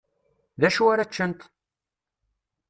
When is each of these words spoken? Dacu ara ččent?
Dacu 0.61 0.83
ara 0.93 1.05
ččent? 1.11 1.41